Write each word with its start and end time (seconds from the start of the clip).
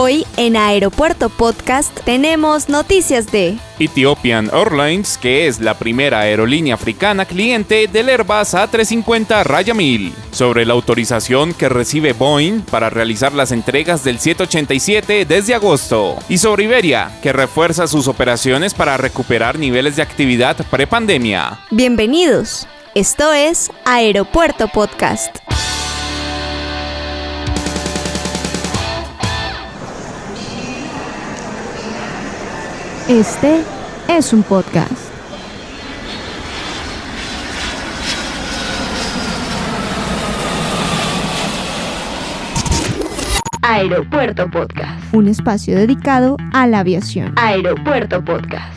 Hoy 0.00 0.24
en 0.36 0.56
Aeropuerto 0.56 1.28
Podcast 1.28 1.92
tenemos 2.04 2.68
noticias 2.68 3.32
de 3.32 3.58
Ethiopian 3.80 4.48
Airlines, 4.54 5.18
que 5.18 5.48
es 5.48 5.58
la 5.58 5.76
primera 5.76 6.20
aerolínea 6.20 6.76
africana 6.76 7.24
cliente 7.24 7.88
del 7.88 8.08
Airbus 8.08 8.54
A350 8.54 9.42
Raya 9.42 9.74
1000, 9.74 10.14
sobre 10.30 10.64
la 10.66 10.74
autorización 10.74 11.52
que 11.52 11.68
recibe 11.68 12.12
Boeing 12.12 12.60
para 12.60 12.90
realizar 12.90 13.32
las 13.32 13.50
entregas 13.50 14.04
del 14.04 14.20
787 14.20 15.24
desde 15.24 15.54
agosto, 15.56 16.14
y 16.28 16.38
sobre 16.38 16.62
Iberia, 16.62 17.10
que 17.20 17.32
refuerza 17.32 17.88
sus 17.88 18.06
operaciones 18.06 18.74
para 18.74 18.98
recuperar 18.98 19.58
niveles 19.58 19.96
de 19.96 20.02
actividad 20.02 20.64
prepandemia. 20.70 21.58
Bienvenidos. 21.72 22.68
Esto 22.94 23.32
es 23.32 23.68
Aeropuerto 23.84 24.68
Podcast. 24.68 25.47
Este 33.08 33.62
es 34.06 34.34
un 34.34 34.42
podcast. 34.42 34.92
Aeropuerto 43.62 44.50
Podcast. 44.50 45.14
Un 45.14 45.28
espacio 45.28 45.74
dedicado 45.74 46.36
a 46.52 46.66
la 46.66 46.80
aviación. 46.80 47.32
Aeropuerto 47.36 48.22
Podcast. 48.22 48.76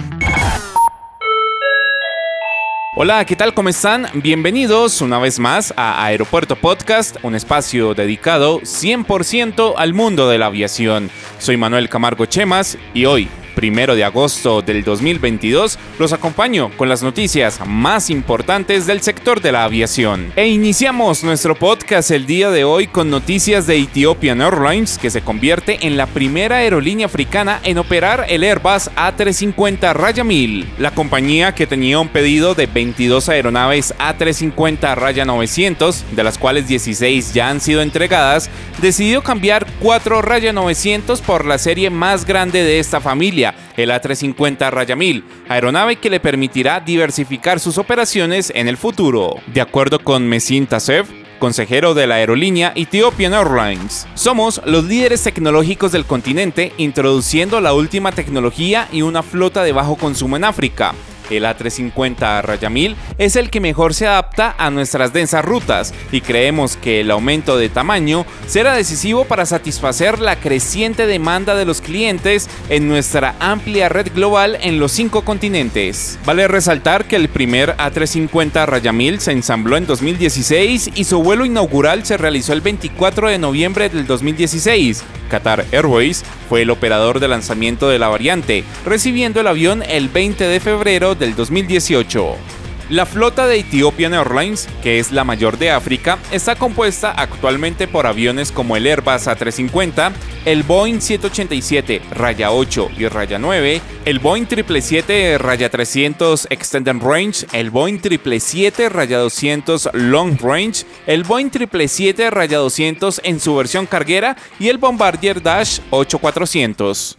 Hola, 2.95 3.25
¿qué 3.25 3.35
tal? 3.35 3.53
¿Cómo 3.53 3.67
están? 3.67 4.07
Bienvenidos 4.13 5.01
una 5.01 5.19
vez 5.19 5.39
más 5.39 5.73
a 5.75 6.05
Aeropuerto 6.05 6.55
Podcast, 6.55 7.17
un 7.23 7.35
espacio 7.35 7.93
dedicado 7.95 8.61
100% 8.61 9.73
al 9.75 9.93
mundo 9.93 10.29
de 10.29 10.37
la 10.37 10.45
aviación. 10.45 11.09
Soy 11.37 11.57
Manuel 11.57 11.89
Camargo 11.89 12.25
Chemas 12.25 12.77
y 12.93 13.03
hoy 13.03 13.27
primero 13.55 13.95
de 13.95 14.03
agosto 14.03 14.61
del 14.61 14.83
2022, 14.83 15.77
los 15.99 16.13
acompaño 16.13 16.71
con 16.77 16.89
las 16.89 17.03
noticias 17.03 17.59
más 17.65 18.09
importantes 18.09 18.85
del 18.87 19.01
sector 19.01 19.41
de 19.41 19.51
la 19.51 19.63
aviación. 19.63 20.31
E 20.35 20.47
iniciamos 20.47 21.23
nuestro 21.23 21.55
podcast 21.55 22.11
el 22.11 22.25
día 22.25 22.49
de 22.49 22.63
hoy 22.63 22.87
con 22.87 23.09
noticias 23.09 23.67
de 23.67 23.77
Ethiopian 23.77 24.41
Airlines, 24.41 24.97
que 24.97 25.09
se 25.09 25.21
convierte 25.21 25.85
en 25.85 25.97
la 25.97 26.07
primera 26.07 26.57
aerolínea 26.57 27.05
africana 27.05 27.59
en 27.63 27.77
operar 27.77 28.25
el 28.29 28.43
Airbus 28.43 28.89
A350 28.95 29.93
Raya 29.93 30.23
1000. 30.23 30.67
La 30.77 30.91
compañía 30.91 31.53
que 31.53 31.67
tenía 31.67 31.99
un 31.99 32.09
pedido 32.09 32.55
de 32.55 32.67
22 32.67 33.29
aeronaves 33.29 33.93
A350 33.97 34.95
Raya 34.95 35.25
900, 35.25 36.05
de 36.11 36.23
las 36.23 36.37
cuales 36.37 36.67
16 36.67 37.33
ya 37.33 37.49
han 37.49 37.61
sido 37.61 37.81
entregadas, 37.81 38.49
decidió 38.81 39.21
cambiar 39.23 39.65
4 39.79 40.21
Raya 40.21 40.53
900 40.53 41.21
por 41.21 41.45
la 41.45 41.57
serie 41.57 41.89
más 41.89 42.25
grande 42.25 42.63
de 42.63 42.79
esta 42.79 43.01
familia 43.01 43.40
el 43.77 43.89
A350 43.89 44.69
Raya 44.69 44.95
1000, 44.95 45.23
aeronave 45.49 45.97
que 45.97 46.09
le 46.09 46.19
permitirá 46.19 46.79
diversificar 46.79 47.59
sus 47.59 47.77
operaciones 47.77 48.51
en 48.55 48.67
el 48.67 48.77
futuro. 48.77 49.35
De 49.53 49.61
acuerdo 49.61 49.99
con 49.99 50.27
Mesin 50.27 50.67
Tasev, 50.67 51.05
consejero 51.39 51.93
de 51.93 52.07
la 52.07 52.15
aerolínea 52.15 52.71
Ethiopian 52.75 53.33
Airlines. 53.33 54.07
Somos 54.13 54.61
los 54.65 54.85
líderes 54.85 55.23
tecnológicos 55.23 55.91
del 55.91 56.05
continente 56.05 56.71
introduciendo 56.77 57.59
la 57.59 57.73
última 57.73 58.11
tecnología 58.11 58.87
y 58.91 59.01
una 59.01 59.23
flota 59.23 59.63
de 59.63 59.71
bajo 59.71 59.95
consumo 59.95 60.37
en 60.37 60.43
África 60.43 60.93
el 61.29 61.45
A350 61.45 62.41
Raya 62.41 62.69
1000 62.69 62.95
es 63.17 63.35
el 63.35 63.49
que 63.49 63.59
mejor 63.59 63.93
se 63.93 64.07
adapta 64.07 64.55
a 64.57 64.69
nuestras 64.69 65.13
densas 65.13 65.45
rutas 65.45 65.93
y 66.11 66.21
creemos 66.21 66.77
que 66.77 67.01
el 67.01 67.11
aumento 67.11 67.57
de 67.57 67.69
tamaño 67.69 68.25
será 68.47 68.73
decisivo 68.73 69.25
para 69.25 69.45
satisfacer 69.45 70.19
la 70.19 70.35
creciente 70.35 71.05
demanda 71.05 71.55
de 71.55 71.65
los 71.65 71.81
clientes 71.81 72.49
en 72.69 72.87
nuestra 72.87 73.35
amplia 73.39 73.89
red 73.89 74.11
global 74.13 74.57
en 74.61 74.79
los 74.79 74.91
cinco 74.91 75.23
continentes. 75.23 76.19
Vale 76.25 76.47
resaltar 76.47 77.05
que 77.05 77.15
el 77.15 77.29
primer 77.29 77.75
A350 77.77 78.65
Raya 78.65 78.91
1000 78.91 79.19
se 79.19 79.31
ensambló 79.31 79.77
en 79.77 79.85
2016 79.85 80.91
y 80.95 81.03
su 81.03 81.21
vuelo 81.21 81.45
inaugural 81.45 82.05
se 82.05 82.17
realizó 82.17 82.53
el 82.53 82.61
24 82.61 83.29
de 83.29 83.37
noviembre 83.37 83.89
del 83.89 84.07
2016. 84.07 85.03
Qatar 85.29 85.65
Airways 85.71 86.23
fue 86.49 86.63
el 86.63 86.69
operador 86.69 87.21
de 87.21 87.29
lanzamiento 87.29 87.87
de 87.87 87.97
la 87.97 88.09
variante, 88.09 88.65
recibiendo 88.85 89.39
el 89.39 89.47
avión 89.47 89.81
el 89.87 90.09
20 90.09 90.45
de 90.45 90.59
febrero 90.59 91.10
del 91.15 91.35
2018. 91.35 92.60
La 92.91 93.05
flota 93.05 93.47
de 93.47 93.59
Ethiopian 93.59 94.13
Airlines, 94.13 94.67
que 94.83 94.99
es 94.99 95.13
la 95.13 95.23
mayor 95.23 95.57
de 95.57 95.71
África, 95.71 96.19
está 96.29 96.57
compuesta 96.57 97.11
actualmente 97.11 97.87
por 97.87 98.05
aviones 98.05 98.51
como 98.51 98.75
el 98.75 98.85
Airbus 98.85 99.27
A350, 99.27 100.11
el 100.43 100.63
Boeing 100.63 100.99
787 100.99 102.01
Raya 102.11 102.51
8 102.51 102.89
y 102.97 103.07
Raya 103.07 103.39
9, 103.39 103.81
el 104.03 104.19
Boeing 104.19 104.43
777 104.43 105.37
Raya 105.37 105.69
300 105.69 106.47
Extended 106.49 106.97
Range, 107.01 107.47
el 107.53 107.69
Boeing 107.69 107.95
777 108.01 108.89
Raya 108.89 109.19
200 109.19 109.89
Long 109.93 110.37
Range, 110.41 110.83
el 111.07 111.23
Boeing 111.23 111.45
777 111.45 112.29
Raya 112.29 112.57
200 112.57 113.21
en 113.23 113.39
su 113.39 113.55
versión 113.55 113.85
carguera 113.85 114.35
y 114.59 114.67
el 114.67 114.77
Bombardier 114.77 115.41
Dash 115.41 115.79
8400. 115.91 117.17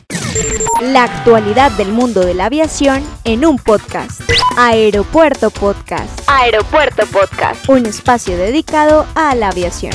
La 0.82 1.04
actualidad 1.04 1.72
del 1.72 1.92
mundo 1.92 2.26
de 2.26 2.34
la 2.34 2.44
aviación 2.44 3.02
en 3.24 3.46
un 3.46 3.56
podcast. 3.56 4.20
Aeropuerto 4.56 5.50
Podcast. 5.50 6.20
Aeropuerto 6.26 7.06
Podcast. 7.06 7.68
Un 7.68 7.86
espacio 7.86 8.36
dedicado 8.36 9.06
a 9.14 9.34
la 9.34 9.48
aviación. 9.48 9.92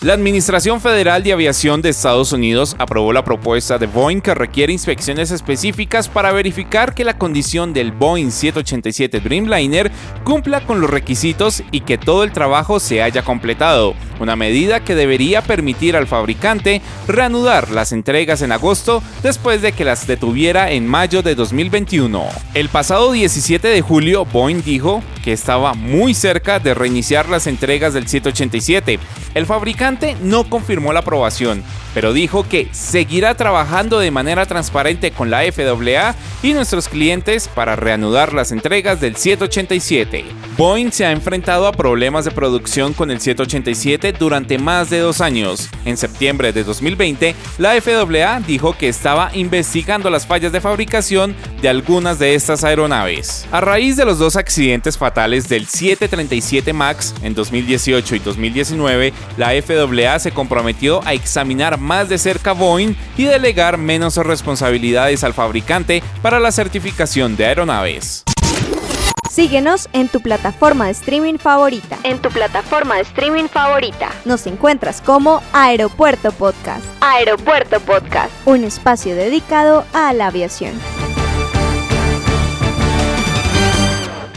La 0.00 0.14
Administración 0.14 0.80
Federal 0.80 1.24
de 1.24 1.32
Aviación 1.32 1.82
de 1.82 1.88
Estados 1.88 2.30
Unidos 2.30 2.76
aprobó 2.78 3.12
la 3.12 3.24
propuesta 3.24 3.78
de 3.78 3.88
Boeing 3.88 4.20
que 4.20 4.32
requiere 4.32 4.72
inspecciones 4.72 5.32
específicas 5.32 6.08
para 6.08 6.30
verificar 6.30 6.94
que 6.94 7.02
la 7.02 7.18
condición 7.18 7.72
del 7.72 7.90
Boeing 7.90 8.30
787 8.30 9.18
Dreamliner 9.18 9.90
cumpla 10.22 10.64
con 10.64 10.80
los 10.80 10.88
requisitos 10.88 11.64
y 11.72 11.80
que 11.80 11.98
todo 11.98 12.22
el 12.22 12.30
trabajo 12.30 12.78
se 12.78 13.02
haya 13.02 13.24
completado, 13.24 13.94
una 14.20 14.36
medida 14.36 14.84
que 14.84 14.94
debería 14.94 15.42
permitir 15.42 15.96
al 15.96 16.06
fabricante 16.06 16.80
reanudar 17.08 17.72
las 17.72 17.90
entregas 17.90 18.40
en 18.42 18.52
agosto 18.52 19.02
después 19.24 19.62
de 19.62 19.72
que 19.72 19.84
las 19.84 20.06
detuviera 20.06 20.70
en 20.70 20.86
mayo 20.86 21.24
de 21.24 21.34
2021. 21.34 22.24
El 22.54 22.68
pasado 22.68 23.10
17 23.10 23.66
de 23.66 23.80
julio, 23.80 24.24
Boeing 24.26 24.62
dijo 24.62 25.02
que 25.28 25.34
estaba 25.34 25.74
muy 25.74 26.14
cerca 26.14 26.58
de 26.58 26.72
reiniciar 26.72 27.28
las 27.28 27.46
entregas 27.46 27.92
del 27.92 28.08
787. 28.08 28.98
El 29.34 29.44
fabricante 29.44 30.16
no 30.22 30.48
confirmó 30.48 30.94
la 30.94 31.00
aprobación, 31.00 31.62
pero 31.94 32.12
dijo 32.12 32.48
que 32.48 32.68
seguirá 32.72 33.34
trabajando 33.34 33.98
de 33.98 34.10
manera 34.10 34.46
transparente 34.46 35.10
con 35.10 35.30
la 35.30 35.42
FAA 35.52 36.14
y 36.42 36.52
nuestros 36.52 36.88
clientes 36.88 37.48
para 37.48 37.76
reanudar 37.76 38.32
las 38.32 38.52
entregas 38.52 39.00
del 39.00 39.16
787. 39.16 40.24
Boeing 40.56 40.90
se 40.90 41.06
ha 41.06 41.12
enfrentado 41.12 41.66
a 41.66 41.72
problemas 41.72 42.24
de 42.24 42.30
producción 42.30 42.92
con 42.92 43.10
el 43.10 43.20
787 43.20 44.12
durante 44.12 44.58
más 44.58 44.90
de 44.90 44.98
dos 44.98 45.20
años. 45.20 45.68
En 45.84 45.96
septiembre 45.96 46.52
de 46.52 46.64
2020, 46.64 47.34
la 47.58 47.80
FAA 47.80 48.40
dijo 48.40 48.76
que 48.76 48.88
estaba 48.88 49.30
investigando 49.34 50.10
las 50.10 50.26
fallas 50.26 50.52
de 50.52 50.60
fabricación 50.60 51.34
de 51.62 51.68
algunas 51.68 52.18
de 52.18 52.34
estas 52.34 52.64
aeronaves. 52.64 53.46
A 53.50 53.60
raíz 53.60 53.96
de 53.96 54.04
los 54.04 54.18
dos 54.18 54.36
accidentes 54.36 54.98
fatales 54.98 55.48
del 55.48 55.66
737 55.66 56.72
MAX 56.72 57.14
en 57.22 57.34
2018 57.34 58.16
y 58.16 58.18
2019, 58.18 59.12
la 59.36 59.50
FAA 59.62 60.18
se 60.18 60.32
comprometió 60.32 61.00
a 61.04 61.14
examinar 61.14 61.77
más 61.78 62.08
de 62.08 62.18
cerca 62.18 62.52
Boeing 62.52 62.94
y 63.16 63.24
delegar 63.24 63.78
menos 63.78 64.16
responsabilidades 64.16 65.24
al 65.24 65.34
fabricante 65.34 66.02
para 66.22 66.40
la 66.40 66.52
certificación 66.52 67.36
de 67.36 67.46
aeronaves. 67.46 68.24
Síguenos 69.30 69.88
en 69.92 70.08
tu 70.08 70.20
plataforma 70.20 70.86
de 70.86 70.92
streaming 70.92 71.38
favorita. 71.38 71.96
En 72.02 72.18
tu 72.18 72.28
plataforma 72.28 72.96
de 72.96 73.02
streaming 73.02 73.46
favorita. 73.48 74.10
Nos 74.24 74.46
encuentras 74.46 75.00
como 75.00 75.42
Aeropuerto 75.52 76.32
Podcast. 76.32 76.84
Aeropuerto 77.00 77.78
Podcast. 77.80 78.32
Un 78.46 78.64
espacio 78.64 79.14
dedicado 79.14 79.84
a 79.92 80.12
la 80.12 80.26
aviación. 80.26 80.72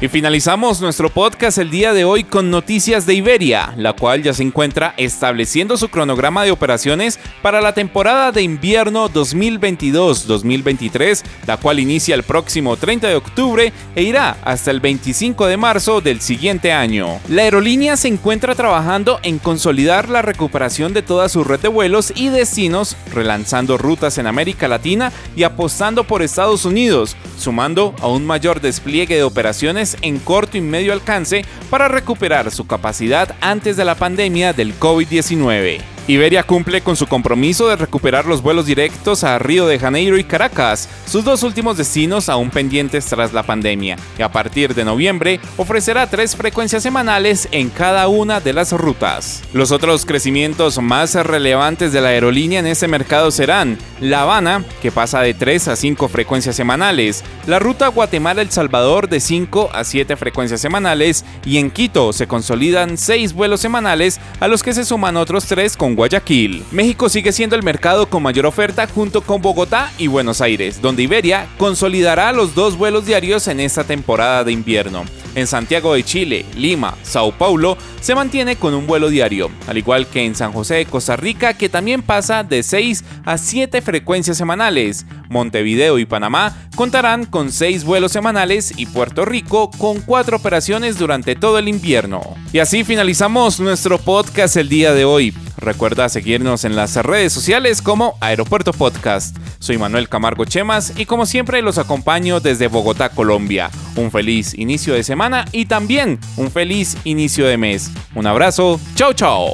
Y 0.02 0.08
finalizamos 0.08 0.82
nuestro 0.82 1.12
podcast 1.12 1.60
el 1.60 1.70
día 1.70 1.94
de 1.94 2.06
hoy 2.06 2.24
con 2.24 2.50
noticias 2.50 3.06
de 3.06 3.14
Iberia, 3.14 3.76
la 3.78 3.94
cual 3.94 4.24
ya 4.24 4.34
se 4.34 4.42
encuentra 4.42 4.96
estableciendo 4.98 5.78
su 5.78 5.90
cronograma 5.90 6.44
de 6.44 6.50
operaciones 6.50 7.20
para 7.44 7.62
la 7.62 7.76
temporada 7.76 8.32
de 8.32 8.42
invierno 8.42 9.12
2022-2023, 9.12 11.22
la 11.46 11.58
cual 11.58 11.78
inicia 11.78 12.16
el 12.16 12.24
próximo 12.24 12.78
30 12.78 13.10
de 13.10 13.16
octubre 13.16 13.72
e 13.96 14.02
irá 14.02 14.38
hasta 14.44 14.72
el 14.72 14.80
25 14.80 15.46
de 15.46 15.58
marzo 15.58 16.02
del 16.02 16.20
siguiente 16.20 16.74
año. 16.74 17.20
La 17.30 17.44
aerolínea 17.44 17.96
se 17.96 18.08
encuentra 18.08 18.56
trabajando 18.56 19.20
en 19.22 19.38
consolidar 19.38 20.10
la 20.10 20.24
recuperación 20.24 20.94
de 20.94 21.04
toda 21.04 21.30
su 21.30 21.44
red 21.44 21.60
de 21.60 21.68
vuelos 21.68 22.12
y 22.16 22.30
destinos, 22.30 22.98
relanzando 23.14 23.78
rutas 23.78 24.18
en 24.18 24.26
América 24.26 24.68
Latina 24.68 25.12
y 25.36 25.44
apostando 25.44 26.06
por 26.06 26.24
Estados 26.24 26.66
Unidos, 26.66 27.16
sumando 27.38 27.94
a 28.02 28.08
un 28.08 28.26
mayor 28.26 28.62
despliegue 28.62 29.18
de 29.18 29.22
operaciones 29.22 29.91
en 30.02 30.20
corto 30.20 30.58
y 30.58 30.62
medio 30.62 30.94
alcance 30.94 31.46
para 31.70 31.88
recuperar 31.88 32.52
su 32.52 32.68
capacidad 32.68 33.36
antes 33.42 33.78
de 33.78 33.86
la 33.86 33.96
pandemia 33.96 34.54
del 34.54 34.78
COVID-19. 34.80 35.82
Iberia 36.12 36.44
cumple 36.44 36.82
con 36.82 36.98
su 36.98 37.08
compromiso 37.08 37.70
de 37.70 37.78
recuperar 37.78 38.26
los 38.26 38.42
vuelos 38.42 38.66
directos 38.66 39.24
a 39.24 39.40
Río 39.40 39.66
de 39.66 39.80
Janeiro 39.80 40.18
y 40.18 40.26
Caracas, 40.26 40.90
sus 41.06 41.24
dos 41.24 41.42
últimos 41.42 41.78
destinos 41.78 42.28
aún 42.28 42.50
pendientes 42.50 43.06
tras 43.06 43.32
la 43.32 43.44
pandemia, 43.44 43.96
y 44.20 44.22
a 44.22 44.30
partir 44.30 44.76
de 44.76 44.84
noviembre 44.84 45.40
ofrecerá 45.56 46.08
tres 46.08 46.36
frecuencias 46.36 46.84
semanales 46.84 47.48
en 47.54 47.70
cada 47.70 48.10
una 48.10 48.42
de 48.42 48.52
las 48.52 48.74
rutas. 48.74 49.42
Los 49.54 49.72
otros 49.72 50.06
crecimientos 50.06 50.82
más 50.82 51.16
relevantes 51.16 51.94
de 51.94 52.02
la 52.02 52.10
aerolínea 52.10 52.60
en 52.60 52.68
ese 52.68 52.90
mercado 52.90 53.32
serán 53.32 53.78
La 54.02 54.24
Habana, 54.24 54.66
que 54.82 54.92
pasa 54.92 55.22
de 55.22 55.34
3 55.34 55.70
a 55.70 55.76
5 55.78 56.10
frecuencias 56.10 56.58
semanales, 56.58 57.24
la 57.48 57.60
ruta 57.60 57.88
Guatemala-El 57.88 58.52
Salvador 58.52 59.08
de 59.08 59.22
5 59.22 59.70
a 59.72 59.86
7 59.86 60.18
frecuencias 60.18 60.60
semanales, 60.60 61.24
y 61.46 61.58
en 61.58 61.72
Quito 61.72 62.12
se 62.12 62.28
consolidan 62.28 62.98
6 62.98 63.32
vuelos 63.32 63.62
semanales 63.62 64.20
a 64.42 64.50
los 64.50 64.62
que 64.62 64.74
se 64.74 64.84
suman 64.84 65.16
otros 65.16 65.46
3 65.46 65.78
con 65.78 65.96
Guayaquil. 66.02 66.64
México 66.72 67.10
sigue 67.10 67.32
siendo 67.32 67.56
el 67.56 67.62
mercado 67.62 68.10
con 68.10 68.24
mayor 68.24 68.48
oferta 68.48 68.88
junto 68.88 69.22
con 69.22 69.40
Bogotá 69.40 69.92
y 70.00 70.08
Buenos 70.08 70.42
Aires, 70.42 70.82
donde 70.82 71.04
Iberia 71.04 71.46
consolidará 71.60 72.32
los 72.32 72.56
dos 72.56 72.76
vuelos 72.76 73.06
diarios 73.06 73.48
en 73.48 73.60
esta 73.60 73.84
temporada 73.84 74.44
de 74.44 74.52
invierno. 74.52 75.06
En 75.36 75.48
Santiago 75.48 75.94
de 75.94 76.04
Chile, 76.04 76.46
Lima, 76.56 76.96
Sao 77.04 77.32
Paulo 77.32 77.78
se 78.02 78.16
mantiene 78.16 78.56
con 78.58 78.74
un 78.74 78.88
vuelo 78.88 79.10
diario, 79.10 79.50
al 79.68 79.78
igual 79.78 80.08
que 80.08 80.26
en 80.26 80.36
San 80.36 80.52
José 80.52 80.76
de 80.76 80.86
Costa 80.86 81.16
Rica 81.16 81.54
que 81.54 81.70
también 81.70 82.02
pasa 82.02 82.44
de 82.44 82.64
6 82.64 83.04
a 83.26 83.38
7 83.38 83.82
frecuencias 83.82 84.38
semanales. 84.38 85.06
Montevideo 85.30 86.00
y 86.00 86.06
Panamá 86.06 86.58
contarán 86.76 87.26
con 87.26 87.52
6 87.52 87.86
vuelos 87.86 88.12
semanales 88.12 88.74
y 88.76 88.88
Puerto 88.88 89.24
Rico 89.24 89.72
con 89.72 90.02
4 90.02 90.36
operaciones 90.36 90.98
durante 90.98 91.36
todo 91.36 91.60
el 91.60 91.70
invierno. 91.70 92.22
Y 92.52 92.60
así 92.60 92.84
finalizamos 92.84 93.60
nuestro 93.60 93.98
podcast 94.00 94.58
el 94.58 94.68
día 94.68 94.94
de 94.94 95.06
hoy. 95.06 95.34
Recuerda 95.58 96.10
seguirnos 96.10 96.66
en 96.66 96.76
las 96.76 96.96
redes 96.96 97.32
sociales 97.32 97.82
como 97.82 98.18
Aeropuerto 98.20 98.74
Podcast. 98.74 99.38
Soy 99.62 99.78
Manuel 99.78 100.10
Camargo 100.10 100.44
Chemas 100.44 100.92
y 100.98 101.06
como 101.06 101.28
siempre 101.28 101.62
los 101.62 101.78
acompaño 101.78 102.40
desde 102.40 102.68
Bogotá, 102.68 103.10
Colombia. 103.10 103.70
Un 103.96 104.10
feliz 104.10 104.56
inicio 104.58 104.96
de 104.96 105.04
semana 105.04 105.46
y 105.52 105.66
también 105.66 106.20
un 106.36 106.50
feliz 106.50 106.98
inicio 107.04 107.46
de 107.46 107.58
mes. 107.58 107.92
Un 108.16 108.26
abrazo, 108.26 108.80
chao 108.96 109.14
chao. 109.14 109.54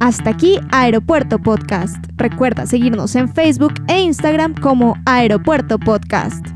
Hasta 0.00 0.30
aquí 0.30 0.58
Aeropuerto 0.72 1.38
Podcast. 1.38 1.96
Recuerda 2.16 2.64
seguirnos 2.64 3.14
en 3.16 3.32
Facebook 3.32 3.74
e 3.86 4.00
Instagram 4.00 4.54
como 4.54 4.96
Aeropuerto 5.04 5.78
Podcast. 5.78 6.55